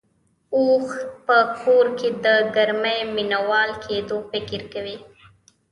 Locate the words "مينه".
3.15-3.39